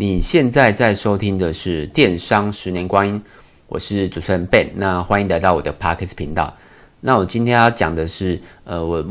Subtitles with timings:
[0.00, 3.20] 你现在在收听的是《电商十年光阴》，
[3.66, 6.56] 我是主持人 Ben，那欢迎来到我的 Podcast 频道。
[7.00, 9.04] 那我今天要讲的是，呃，我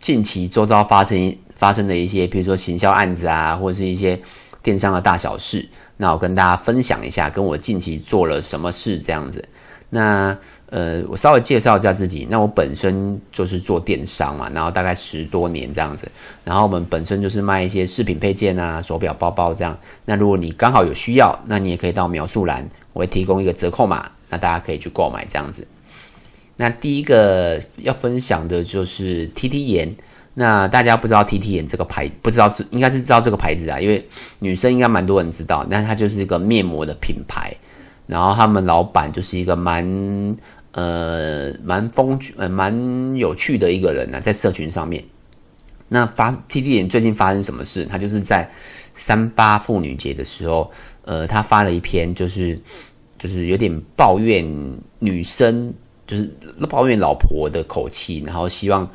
[0.00, 4.16] 近期周遭发生发生的一些，比如说行销案子啊，或者是一些
[4.62, 5.68] 电商的大小事。
[5.96, 9.44] 那我跟大家分享一下，跟我近期做了什么事这样子。
[9.90, 10.38] 那
[10.68, 12.26] 呃，我稍微介绍一下自己。
[12.28, 16.10] 那我本身就是做电商嘛，然后大概十多年这样子。
[16.42, 19.78] 然后我们本身就是卖一些饰品配件啊、手表、包包这样。
[20.04, 25.66] 那如果你刚好有需要，那你也可以到描述栏，我会提供一个折扣码，那大家可以去购买这样子。
[26.56, 29.94] 那第一个要分享的就是 TT 颜。
[30.34, 34.04] 那大家不知道 TT 颜这个牌，不知道是应该是知道这个牌子啊，因为
[34.40, 35.64] 女生应该蛮多人知道。
[35.70, 37.54] 那它就是一个面膜的品牌，
[38.06, 40.36] 然后他们老板就是一个蛮。
[40.76, 45.02] 呃，蛮风趣，呃，蛮有趣的一个人呢、在社群上面。
[45.88, 47.86] 那发 TT 点最近发生什么事？
[47.86, 48.50] 他就是在
[48.94, 50.70] 三八妇女节的时候，
[51.06, 52.60] 呃，他发了一篇，就是
[53.18, 54.44] 就是有点抱怨
[54.98, 55.72] 女生，
[56.06, 56.30] 就是
[56.68, 58.86] 抱怨老婆的口气，然后希望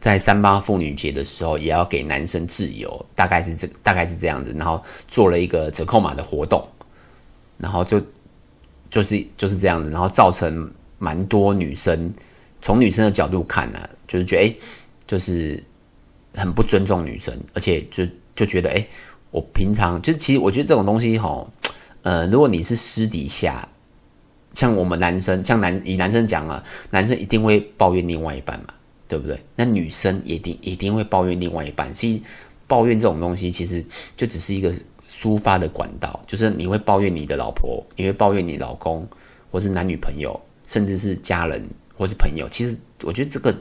[0.00, 6.68] 在三八妇女节的时候也要给男生自由，大概是这大概是这样子，然后做了一个折扣码的活动，
[7.56, 8.02] 然后就
[8.90, 10.68] 就是就是这样子，然后造成。
[10.98, 12.12] 蛮多女生
[12.62, 14.54] 从女生的角度看呢、啊，就是觉得哎，
[15.06, 15.62] 就是
[16.34, 18.86] 很不尊重女生，而且就就觉得哎，
[19.30, 21.46] 我平常就其实我觉得这种东西哈，
[22.02, 23.68] 呃，如果你是私底下，
[24.54, 28.68] 像我们男生，像男以男生讲啊，男生一定会抱怨另外一半嘛，
[29.08, 29.38] 对不对？
[29.56, 31.92] 那女生也一定一定会抱怨另外一半。
[31.92, 32.22] 其实
[32.66, 33.84] 抱怨这种东西，其实
[34.16, 34.72] 就只是一个
[35.10, 39.06] 抒发的管道，就是你会抱怨你的老婆，你会抱怨你老公，
[39.50, 40.40] 或是男女朋友。
[40.66, 41.62] 甚至是家人
[41.96, 43.54] 或是朋友，其实我觉得这个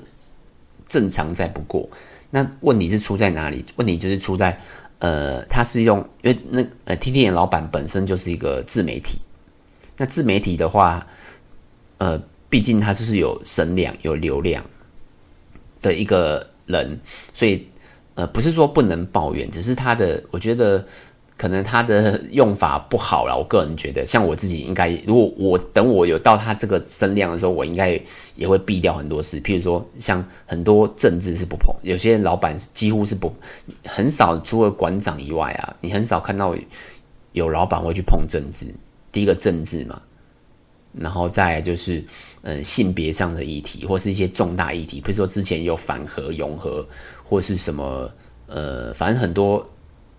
[0.87, 1.87] 正常再不过。
[2.29, 3.63] 那问题是出在哪里？
[3.75, 4.59] 问题就是出在，
[4.99, 9.19] 呃，他是用，因为那呃，TT 颜老板本身就是一个自媒体。
[9.97, 11.05] 那自媒体的话，
[11.99, 14.63] 呃，毕竟他就是有声量、有流量
[15.81, 16.99] 的一个人，
[17.33, 17.67] 所以
[18.15, 20.85] 呃，不是说不能抱怨，只是他的，我觉得。
[21.35, 27.99] 可能他的用法不好啦，我个人觉得，像我自己应该，如果我等我有到他这个声量的时候，我应该
[28.35, 29.41] 也会避掉很多事。
[29.41, 33.33] 譬如说，像很多政治是不碰，有些老板几乎是不
[33.85, 36.55] 很少，除了馆长以外啊，你很少看到
[37.31, 38.67] 有老板会去碰政治。
[39.11, 40.01] 第一个政治嘛，
[40.93, 42.03] 然后再就是
[42.43, 46.87] 嗯性别上的议题，或是一些重大议题，比如说之前有反核、拥核，
[47.23, 48.09] 或是什么
[48.47, 49.67] 呃，反正很多。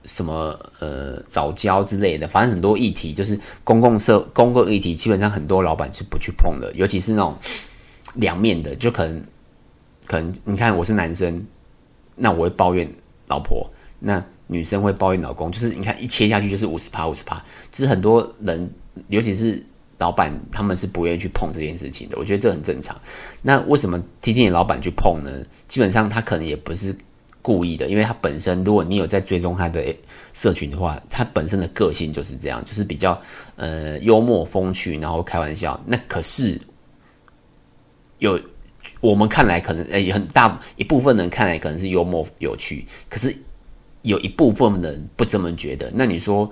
[0.05, 7.37] 什么呃早教之类的，反正很多议题就是公共社公共议题，基本上很多老板是不去碰的，尤其是那种
[8.15, 9.25] 两面的，就可能
[10.07, 11.47] 可能你看我是男生，
[12.17, 12.91] 那我会抱怨
[13.29, 17.43] 老婆，那女生会抱怨老公，就是你看一切下去就是五十趴五十趴，
[17.73, 18.71] 其实很多人
[19.09, 19.65] 尤其是
[19.99, 22.95] 老板他们是不愿意去碰这件事情的，我觉得这很正常。
[23.43, 25.31] 那为什么 TT 颜老板去碰呢？
[25.67, 26.95] 基本上他可能也不是。
[27.45, 29.95] 故意的，因为他本身，如果你有在追踪他的
[30.33, 33.21] 社群的话，他本身的个性就是这样，就是比较
[33.57, 35.79] 呃幽默风趣，然后开玩笑。
[35.85, 36.59] 那可是
[38.19, 38.41] 有
[39.03, 43.37] 我们看来可能诶很大一部分人看来可能是幽默有趣，可是
[44.01, 45.93] 有一部分人不这么觉得。
[45.95, 46.51] 那你说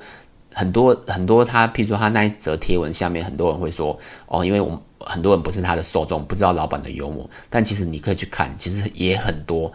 [0.52, 7.28] 很多很多他，譬如说他那一则贴文下面，很多人会说哦，因为我们很多人不是他的受众，不知道老板的幽默。
[7.48, 9.72] 但其实你可以去看，其实也很多。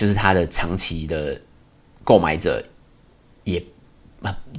[0.00, 1.38] 就是他的长期的
[2.02, 2.64] 购买者
[3.44, 3.62] 也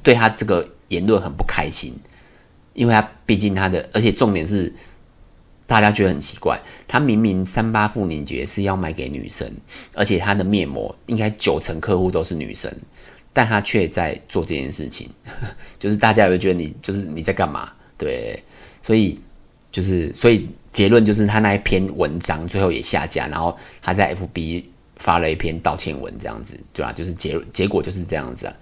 [0.04, 1.96] 对他这个言论很不开心，
[2.76, 4.72] 因为他毕竟他的，而且重点是
[5.66, 9.52] 大家觉得很奇怪，他明明三八妇女节是要卖给女生，
[9.96, 12.72] 而且他的面膜应该九成客户都是女生，
[13.34, 15.10] 但他却在做这件事情，
[15.80, 17.72] 就是大家也会觉得你就是你在干嘛？
[17.98, 18.44] 对，
[18.84, 19.20] 所以
[19.72, 24.66] 就是所以结论就是他那一篇文章最后也下架，然后他在 FB。
[25.02, 26.94] 发了一篇道歉文，这样子，对吧？
[26.94, 28.54] 就是结结果就是这样子啊。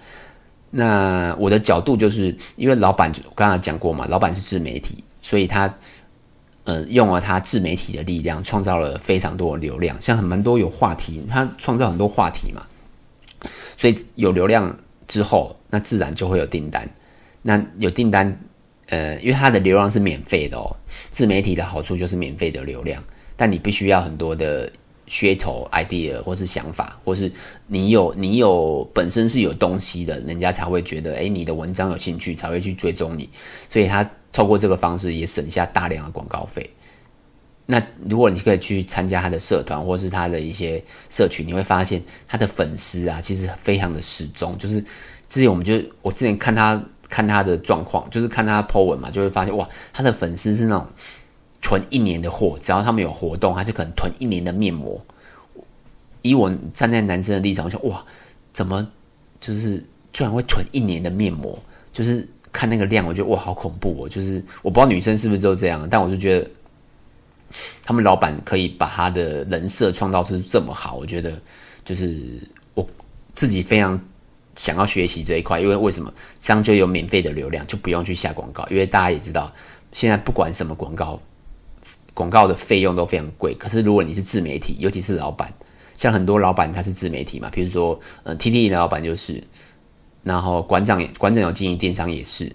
[0.71, 5.71] 那我的角度就是，因为老板我刚才讲过嘛，老板是自媒体，所以他
[6.63, 12.65] 呃用了他自媒体的力量，创造了非常多的流量，像很蛮多有话题，他创造很多话题嘛，
[13.75, 16.89] 所以有流量之后，那自然就会有订单。
[17.41, 18.39] 那有订单，
[18.87, 20.73] 呃，因为他的流量是免费的哦，
[21.11, 23.03] 自媒体的好处就是免费的流量，
[23.35, 24.71] 但你必须要很多的。
[25.09, 27.31] 噱头、idea 或是想法，或是
[27.65, 33.27] 你有你有本身是有东西的，人家才会觉得，诶、你的文章有兴趣，才会去追踪你。
[33.67, 36.69] 所以他透过这个方式也省下大量的广告费。
[37.65, 44.79] 那如果你可以去参加他的社团，或是他的一些社群，你会发现他的粉丝啊，其实非常的死忠，就是
[45.27, 50.87] 之前我们就我之前看他看他的状况，就是看他 po 文嘛，就会发现哇，他的粉丝是那种
[51.61, 55.03] 囤一年的货，只要他们有活动，他就可能囤一年的面膜。
[56.21, 58.03] 以我站在男生的立场，我说哇，
[58.51, 58.85] 怎么
[59.39, 61.57] 就是居然会囤一年的面膜？
[61.93, 64.09] 就是看那个量，我觉得哇，好恐怖哦！
[64.09, 66.49] 就是我不知道女生是不是都这样，但我就觉得
[67.83, 71.39] 他们老板可以把他的人设创造出这么好，我觉得
[71.83, 72.39] 就是
[72.73, 72.87] 我
[73.33, 73.99] 自己非常
[74.55, 76.13] 想要学习这一块，因为为什么？
[76.37, 79.51] 这样就有免费的流量，就不用去下广告，因为大家也知道，
[79.91, 81.19] 现在不管什么广告，
[82.13, 83.53] 广告的费用都非常贵。
[83.55, 85.53] 可是如果你是自媒体，尤其是老板。
[85.95, 89.43] 像很多老板他是自媒体嘛，比如说，呃，TT 的老板就是，
[90.23, 92.45] 然后馆长也馆长有经营电商也是，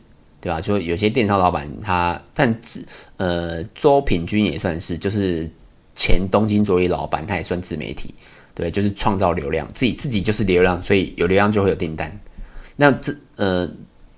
[0.41, 0.63] 对吧？
[0.63, 5.47] 就有些电商老板他，但自呃周品均也算是，就是
[5.95, 8.15] 前东京着衣老板他也算自媒体，
[8.55, 12.19] 对，就是创造流量，自己自己就是流量，所以有流量就会有订单。
[12.77, 13.71] 那这呃，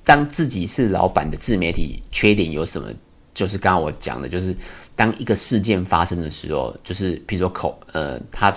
[0.05, 2.89] 当自己是老板的自媒体缺点有什么？
[3.37, 4.53] 就是刚刚我讲的，就是
[4.97, 8.53] 当一个事件发生的时候，就是比如说口呃他。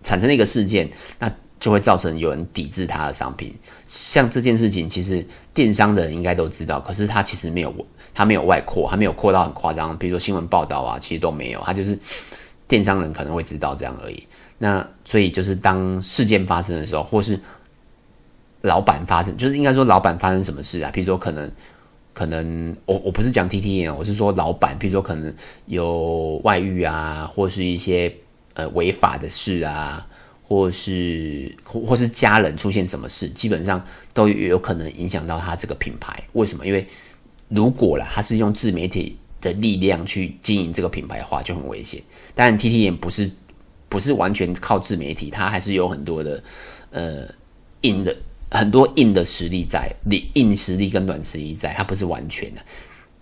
[0.00, 0.88] 产生了一个事件，
[1.18, 3.52] 那就会造成有人抵制他的商品。
[3.84, 7.74] 像这件事情，其实电商的人应该都知道，可是他其实没有，
[8.14, 9.98] 他没有外扩，他没有扩到很夸张。
[9.98, 11.98] 比如说新闻报道啊，其实都没有，他就是
[12.68, 14.22] 电商人可能会知道这样而已。
[14.56, 17.38] 那所以就是当事件发生的时候，或是
[18.62, 20.92] 老板发生，就是应该说老板发生什么事啊？
[20.92, 21.50] 比如说可能
[22.18, 25.32] 可能我我不是讲 TTN，我是说老板，比如说可能
[25.66, 28.12] 有外遇啊，或是一些。
[28.54, 30.04] 呃，违法的事啊，
[30.42, 33.80] 或是或或是家人出现什么事，基本上
[34.12, 36.20] 都有可能影响到他这个品牌。
[36.32, 36.66] 为什么？
[36.66, 36.84] 因为
[37.46, 42.02] 如果啦，他是用自媒体的力量去经营这个品牌的话，就很危险。
[42.34, 43.30] 当然，TT 也不是
[43.88, 46.42] 不是完全靠自媒体，他还是有很多的
[46.90, 47.28] 呃
[47.82, 48.16] 硬的
[48.50, 52.60] 很多硬的实力在你，硬实力跟软实力在，它不是完全的。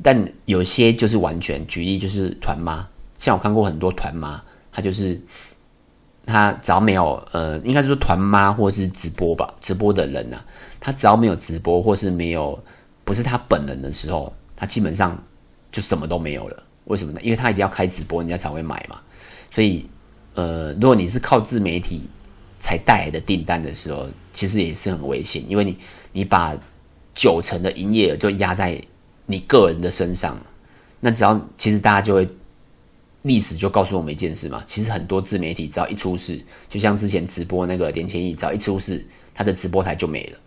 [0.02, 2.86] 但有些就是完全，举例就是团妈，
[3.18, 4.42] 像我看过很多团妈。
[4.70, 5.18] 他就是
[6.26, 10.44] 他，只要没有呃，应该是说团妈或是直播吧，直播的人呐、啊，
[10.78, 12.62] 他只要没有直播或是没有
[13.02, 15.18] 不是他本人的时候，他基本上
[15.72, 16.62] 就什么都没有了。
[16.84, 17.20] 为什么呢？
[17.22, 19.00] 因为他一定要开直播，人家才会买嘛。
[19.50, 19.88] 所以
[20.34, 22.06] 呃，如果你是靠自媒体
[22.66, 25.78] 才带来的订单的时候，其实也是很危险，因为你
[26.12, 26.56] 你把
[27.14, 28.80] 九成的营业额就压在
[29.26, 30.36] 你个人的身上，
[30.98, 32.28] 那只要其实大家就会。
[33.22, 39.04] 历史就告诉我们一件事嘛，其实很多自媒体只要一出事，就像之前直播那个连千亿，只要一出事，
[39.34, 40.38] 他的直播台就没了。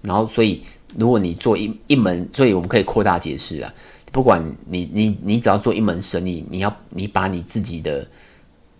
[0.00, 0.62] 然后，所以
[0.96, 3.74] 如果你做一一门，所以我们可以扩大解释啊，
[4.12, 8.06] 不管你你你只要做一门生意，你要你把你自己的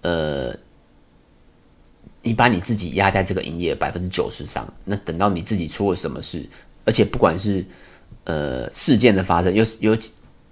[0.03, 0.57] 呃，
[2.23, 6.49] 你把你自己压在这个营业百分之九十上，那等到你自己出了什么事，
[6.85, 7.65] 而且不管是
[8.25, 9.97] 呃事件的发生，有有。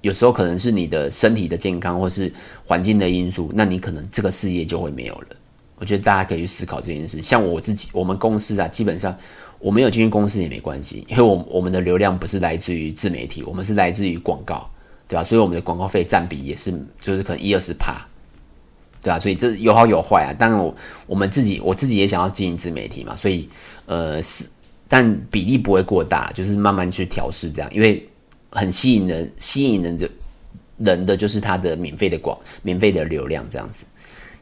[0.01, 2.33] 有时候可能是你的身体的健康，或是
[2.65, 5.27] 环境的因素，那你可能这个事业就会没有了。
[5.75, 7.21] 我觉得大家可以去思考这件事。
[7.21, 9.19] 像我自己，我们公司啊，基本上
[9.59, 14.71] 我没有进去公司也没关系，因为我我们的流量不是来自于自媒体，我们是来自于广告，
[15.09, 15.25] 对吧？
[15.25, 18.01] 所以我们的广告费占比也是，就是可能一二十趴，
[19.03, 19.19] 对啊？
[19.19, 20.35] 所以这有好有坏啊。
[20.39, 20.75] 当然我
[21.07, 23.49] 我们自己我自己也想要经营自媒体嘛，所以
[23.87, 24.47] 呃是，
[24.89, 28.07] 但比例不会过大，就是慢慢去调试这样，因为。
[28.51, 30.09] 很吸引人，吸引人的，
[30.79, 33.85] 人的就是它的免费的广，免费的流量这样子。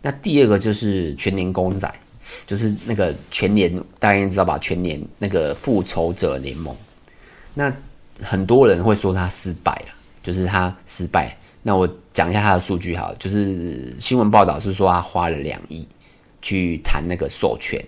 [0.00, 1.92] 那第二个就是全年公仔，
[2.46, 4.56] 就是那个全年，大家应该知道吧？
[4.60, 6.72] 全年那个复仇者联盟，
[7.52, 7.74] 那
[8.22, 11.36] 很多人会说他失败了，就是他失败。
[11.66, 15.84] 那我讲一下他的数据好了，就是新闻报道是说他花了两亿
[16.40, 17.84] 去谈那个授权。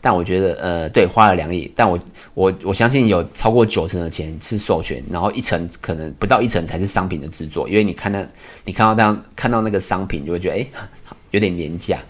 [0.00, 2.00] 但我觉得，呃，对，花了两亿，但我
[2.32, 8.24] 我我相信有超过九成的钱是授权，然后一成可能不到一成才是商品的制作，因为你看到
[8.64, 10.66] 你看到这样看到那个商品，就会觉得哎，
[11.32, 12.02] 有点廉价，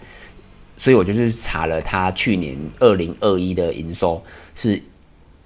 [0.77, 4.23] 所以我就去查了他去年二零二一的营收
[4.55, 4.81] 是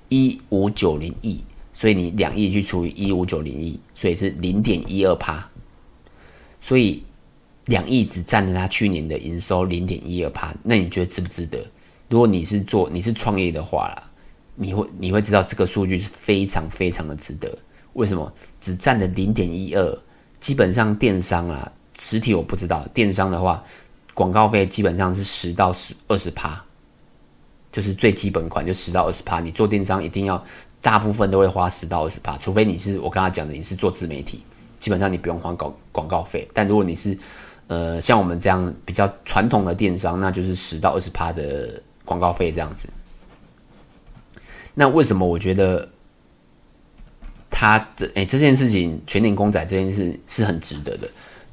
[0.09, 5.47] 一五九零亿，所以你两亿去除以一五九零亿，所以是零点一二趴，
[6.59, 7.03] 所以
[7.65, 11.59] 两亿只占了他去年的营收零点一二趴，那你觉得值不值得？
[12.09, 14.11] 如果你是做你是创业的话啦，
[14.55, 17.55] 你会你会知道这个数据是非常非常的值得。
[17.93, 18.31] 为什么？
[18.59, 19.99] 只占了零点一二，
[20.39, 22.87] 基本上电商啊，实体我不知道。
[22.93, 23.63] 电商的话，
[24.13, 26.63] 广告费基本上是十到十二十趴，
[27.71, 29.39] 就是最基本款就十到二十趴。
[29.39, 30.43] 你做电商一定要
[30.81, 34.43] 大部分都会花十到二十趴，除非你是我刚才讲的你是做自媒体，
[34.79, 36.47] 基本上你不用还广广告费。
[36.53, 37.17] 但如果你是
[37.67, 41.81] 呃像我们这样比较传统的电商，那就是十到二十趴的。
[42.05, 42.89] 广告费这样子，
[44.73, 45.87] 那为什么我觉得
[47.51, 51.07] 他这哎这件事情全联公仔这件事是很值得的？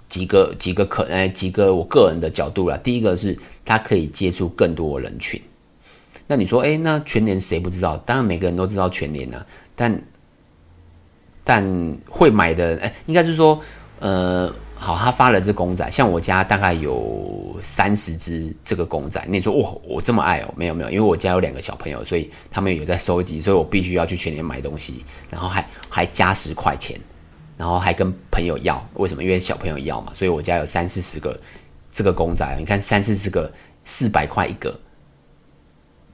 [0.09, 2.76] 几个几个可哎几个我个人的角度啦。
[2.78, 5.38] 第一个是他可以接触更多人群。
[6.26, 7.97] 那你说哎，那全年谁不知道？
[7.99, 10.02] 当然每个人都知道全联啊，但
[11.45, 13.61] 但会买的哎，应该是说
[14.00, 14.52] 呃。
[14.78, 19.18] 好，他发了这公仔，像我家大概有三十只这个公仔。
[19.26, 20.52] 那你说哇，我这么爱哦？
[20.54, 27.00] 没有没有，因为我家有两个小朋友，所以他们有在收集，所以我必须要去全年买东西，然后还还加十块钱，
[27.56, 28.87] 然后还跟朋友要。
[28.97, 29.25] 为什么？
[29.25, 31.40] 因为小朋友要嘛，所以我家有三四十个
[31.90, 32.47] 这个公仔。
[32.59, 33.50] 你看三四十个，
[33.83, 34.78] 四百块一个，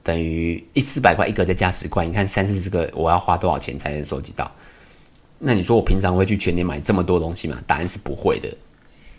[0.03, 4.51] 等于一四百块一个再加十块，你看三四十个，我要花多少钱才能收集到？
[5.39, 7.61] 那你说我平常会去全年买这么多东西吗？
[7.65, 8.49] 答案是不会的。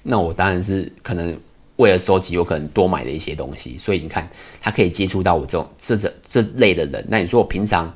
[0.03, 1.39] 那我当然是可能
[1.77, 3.79] 为了收集，有可能多买了一些东西。
[3.79, 4.29] 所以你看，
[4.61, 7.05] 他可以接触到我这种这这这类的人。
[7.09, 7.93] 那你说我平常，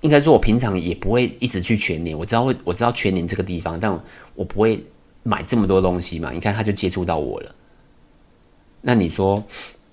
[0.00, 2.16] 应该说我平常也不会一直去全年。
[2.16, 3.92] 我知道会，我知道全年这个地方，但
[4.34, 4.82] 我不会
[5.22, 6.30] 买这么多东西嘛。
[6.32, 7.54] 你看，他就接触到我了。
[8.80, 9.42] 那你说，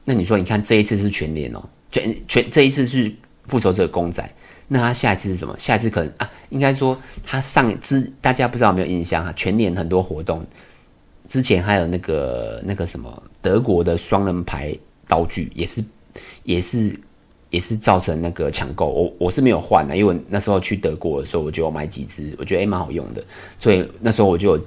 [0.06, 3.10] 那你说，你看这一次是全年哦，全全这一次是
[3.48, 4.30] 复仇者公仔。
[4.68, 5.54] 那他下一次是什么？
[5.60, 9.32] 下一次可能啊，应该说他上一次大家不知道有没有印象哈？
[9.34, 10.44] 全年很多活动，
[11.28, 14.76] 之前还有那个那个什么德国的双人牌
[15.08, 15.84] 刀具，也是
[16.44, 17.00] 也是
[17.52, 18.88] 也是造成那个抢购。
[18.88, 23.24] 我我是没有换的，因为那时候去德国的时候，我就买几只，我觉得诶蛮好用的，
[23.60, 24.60] 所以那时候我就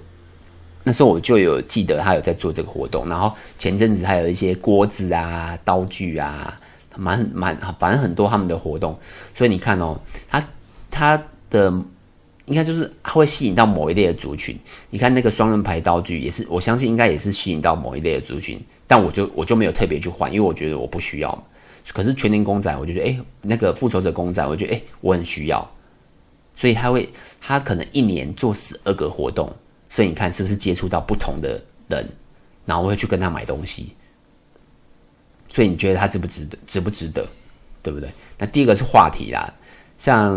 [0.84, 3.08] 那时候我就有记得他有在做这个活动。
[3.08, 6.60] 然后前阵子还有一些锅子啊、刀具啊。
[6.96, 8.98] 蛮蛮，反正很多他们的活动，
[9.34, 9.98] 所以你看哦，
[10.28, 10.48] 他
[10.90, 11.70] 他的
[12.46, 14.58] 应该就是他会吸引到某一类的族群。
[14.90, 18.60] 你看那个双人牌道具也是，我相信应该也是吸引到某一类的族群。
[18.86, 21.46] 但我就我就没有特别去换，因为我觉得我不需要。
[21.92, 25.68] 可是全年公仔，我就觉得哎，那个复仇者公仔，我觉得哎，我很需要。
[26.54, 27.08] 所以他会，
[27.40, 29.52] 他可能一年做十二个活动，
[29.90, 32.08] 所以你看是不是接触到不同的人，
[32.64, 33.94] 然后我会去跟他买东西。
[35.56, 36.58] 所以你觉得它值不值得？
[36.66, 37.26] 值不值得？
[37.82, 38.10] 对不对？
[38.36, 39.50] 那第一个是话题啦，
[39.96, 40.36] 像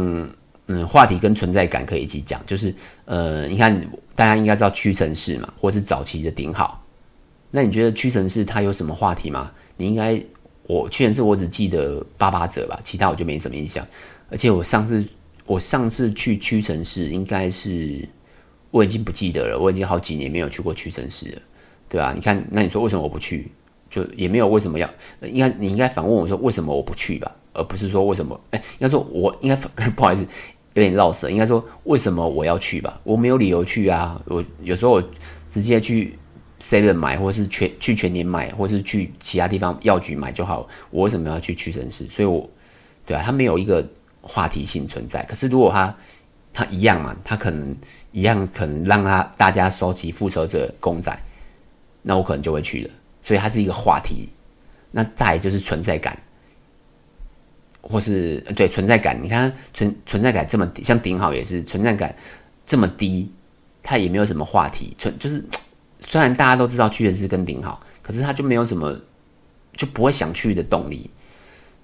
[0.67, 2.41] 嗯，话题跟存在感可以一起讲。
[2.47, 2.73] 就是
[3.03, 3.85] 呃，你看
[4.15, 6.81] 大家应该知道屈臣氏嘛，或是早期的顶好。
[7.51, 9.51] 那你觉得屈臣氏它有什么话题吗？
[9.75, 10.23] 你应该
[10.67, 13.85] 我屈臣氏我只记得八八折吧，其他我就没什么印象。
[14.29, 15.05] 而且我上次
[15.45, 18.07] 我上次去屈臣氏，应该是
[18.71, 21.41] 我已经不记得了，我已经好几年没有去过屈臣氏了，
[21.89, 22.13] 对吧？
[22.15, 23.51] 你看，那你说为什么我不去？
[23.89, 24.89] 就也没有为什么要，
[25.21, 28.39] 应该你应该反问我说为什么我不去吧，而不是说为什么？
[28.51, 29.55] 哎，应该说我应该
[29.91, 30.21] 不好意思，
[30.75, 32.99] 有点绕舌，应该说为什么我要去吧？
[33.03, 34.21] 我没有理由去啊。
[34.25, 35.03] 我有时候我
[35.49, 36.17] 直接去
[36.61, 40.67] Seven 买，或者是全去全年买，或是去其他地方药局买就好。
[40.91, 42.05] 我为什么要去屈臣氏？
[42.09, 42.47] 所以我
[43.05, 43.85] 对啊，他没有一个
[44.21, 45.23] 话题性存在。
[45.23, 45.95] 可是如果他
[46.53, 47.75] 他一样嘛，他可能
[48.11, 51.17] 一样可能让他大家收集复仇者公仔，
[52.01, 52.91] 那我可能就会去了。
[53.21, 54.29] 所以它是一个话题，
[54.91, 56.17] 那再就是存在感，
[57.81, 62.15] 或是对存在感，你看存存在感这么，像顶好也是存在感
[62.65, 63.31] 这么低，
[63.83, 65.43] 它也没有什么话题，存就是
[65.99, 68.97] 虽然大家都知道屈臣氏跟顶好，可是它就没有什么
[69.75, 71.09] 就不会想去的动力。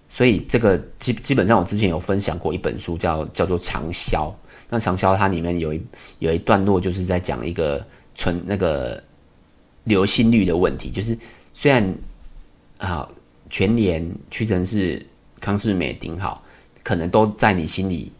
[0.07, 4.33] 所以这个基基本上我之前有分享过一本书叫叫做长销，
[4.69, 5.85] 那长销它里面有一
[6.19, 9.03] 有一段落就是在讲一个存那个。
[9.85, 11.17] 流心率的问题，就是
[11.53, 11.95] 虽然
[12.77, 13.07] 啊，
[13.49, 15.03] 全联、屈臣氏、
[15.39, 16.43] 康士美、顶好，
[16.83, 18.11] 可能都在你心里，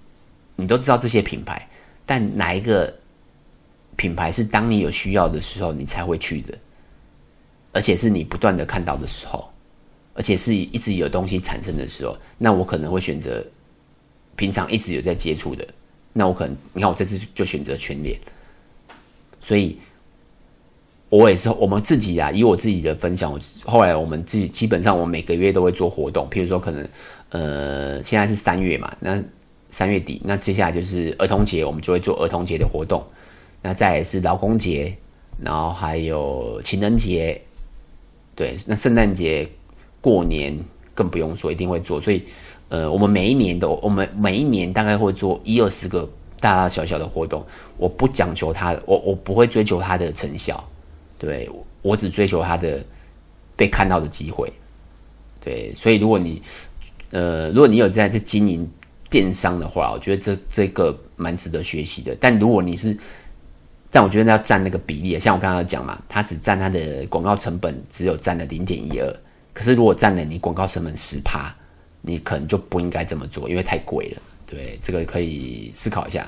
[0.55, 1.67] 你都知道这些品牌，
[2.05, 2.95] 但哪一个
[3.95, 6.57] 品牌是当你有需要的时候你才会去的，
[7.73, 9.49] 而且是你不断的看到的时候，
[10.13, 13.45] 而且是一直有东西产生的时候，那我可能会选择
[14.35, 15.67] 平常一直有在接触的，
[16.13, 18.19] 那我可能你看我这次就选择全联，
[19.41, 19.79] 所以。
[21.17, 26.29] 我也是，我们自己啊，以我自己的分享，我后来我们自己基本上，我每个月都会做活动。
[26.29, 26.85] 譬如说，可能
[27.29, 29.23] 呃，现在是三月嘛，那
[29.69, 33.01] 三月底，那接下来就是儿童节，我们就会做儿童节的活动。
[33.61, 34.93] 那再来是劳工节，
[35.41, 37.41] 然后还有情人节，
[38.35, 39.49] 对，那圣诞节、
[40.01, 40.59] 过年
[40.93, 42.01] 更不用说，一定会做。
[42.01, 42.23] 所以，
[42.67, 46.01] 呃，我们每一年都，我们每一年大概会做一二十个
[46.41, 47.41] 大大小小的活动。
[47.77, 50.61] 我不讲求它，我我不会追求它的成效。
[51.17, 51.49] 对，
[51.81, 52.83] 我只追求他的
[53.55, 54.51] 被看到的机会。
[55.43, 56.41] 对，所以如果你
[57.11, 58.69] 呃，如果你有在这经营
[59.09, 62.17] 电商的话，我觉得这这个蛮值得学习的。
[62.19, 62.97] 但如果你是，
[63.91, 69.15] 但我觉得要占那个比例，像我刚刚讲嘛，他只占他的广告成本只有占了零点一二。
[69.53, 71.55] 可是如果占了你广告成本十趴，
[72.01, 74.21] 你可能就不应该这么做，因为太贵了。
[74.45, 76.27] 对，这个可以思考一下。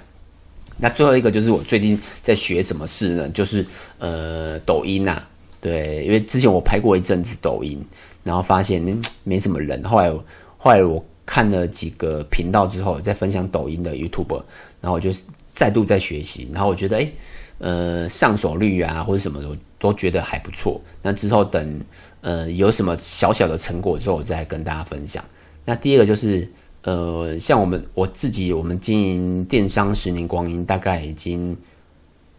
[0.79, 3.29] 那最后一个就是我最近在学什么事呢？
[3.29, 3.65] 就是
[3.97, 5.29] 呃抖音呐、啊，
[5.59, 7.83] 对，因为之前我拍过一阵子抖音，
[8.23, 8.81] 然后发现
[9.23, 10.11] 没什么人，后来
[10.57, 14.41] 后来我看了几个频道之后，在分享抖音的 YouTube，
[14.79, 15.09] 然后我就
[15.51, 17.11] 再度在学习，然后我觉得诶
[17.57, 20.79] 呃上手率啊或者什么的，我都觉得还不错。
[21.01, 21.81] 那之后等
[22.21, 25.23] 呃有什么小小的成果之后，我再跟大家分享。
[25.65, 26.47] 那第二个就是。
[26.87, 31.53] 呃，像我们我自己，我们经营电商十年光阴，大概已经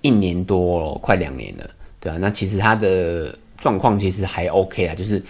[0.01, 2.17] 一年多了，快两年了，对啊。
[2.19, 5.23] 那其实它的状况其实还 OK 啊，就是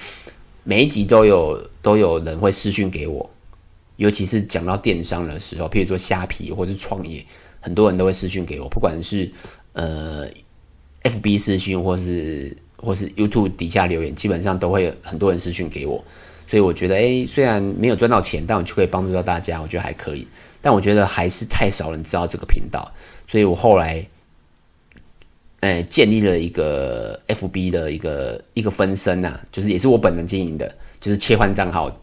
[0.63, 3.29] 每一集都有都有人会私讯给我，
[3.97, 7.27] 尤其是讲到电商的时候，譬如说虾皮或者是创业，
[7.59, 9.29] 很多人都会私讯给我，不管是
[9.73, 10.29] 呃
[11.03, 16.05] FB 私讯或是或是 YouTube 底下留言，基本上都会很多人私讯给我。
[16.49, 20.27] 所以我觉得，诶，虽然没有赚到钱，但我就可以帮助到大家，我觉得还可以。
[20.63, 22.91] 但我觉得还是太少人知道这个频道，
[23.27, 24.05] 所以我后来，
[25.61, 31.95] 诶，建立了一个 FB 的一个一个分身呐，就是也是我本人经营的，就是切换账号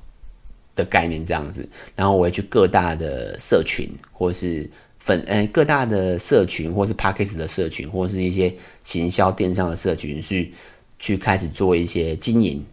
[0.75, 1.67] 的概念这样子。
[1.95, 10.53] 然后我会去各大的社群，或是粉，诶，各大的社群，或是 Podcast 的社群，或是一些行销电商的社群，去
[10.99, 12.63] 去开始做一些经营。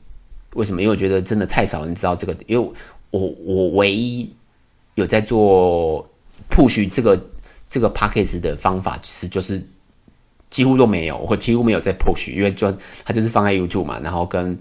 [0.55, 0.83] 为什么？
[0.83, 2.73] 因为我觉得真的太少人知道这个，因为
[3.11, 4.31] 我我唯一
[4.97, 6.07] 有在做
[6.51, 7.19] push 这个
[7.71, 9.63] 这个 podcast 的方法，其实就是
[10.51, 12.71] 几乎都没有，我几乎没有在 push，因为就
[13.05, 14.59] 它就是放在 YouTube 嘛，然后跟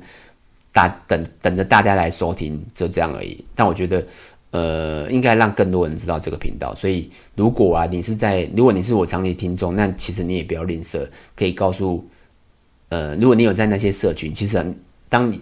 [0.72, 3.44] 大等等着大家来收听，就这样而已。
[3.54, 4.08] 但我觉得，
[4.52, 6.74] 呃，应该让更多人知道这个频道。
[6.76, 11.06] 所以，如果啊，你是在，如果你是我长期听众，那其实你也不要吝啬，
[11.36, 12.08] 可以告诉，
[12.88, 14.76] 呃，如果你有在那些社群，其实
[15.10, 15.42] 当你。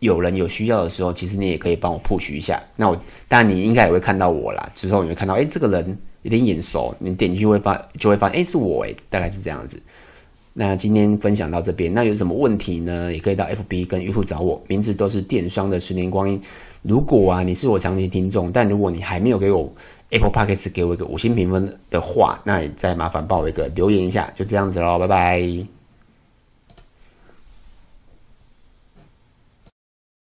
[0.00, 2.62] 有人有需要的时候，其实你也可以帮我 push 一下。
[2.76, 2.96] 那我
[3.28, 4.70] 当然你应该也会看到我啦。
[4.74, 9.80] 之后你会看到，哎，这个人有点眼熟，你点进去会发就会发现，哎，是我哎，大概是这样子。
[10.58, 13.12] 那今天分享到这边，那有什么问题呢？
[13.12, 16.40] 也可以到 FB 跟 YouTube 找我，名字都是电商的十年光阴。
[16.82, 19.70] 如果啊你是我长期听众，但如果你还没有给我
[20.10, 25.75] Apple Podcasts 给我一个五星评分的话，那也再麻烦帮我一个留言一下，就这样子喽，拜拜。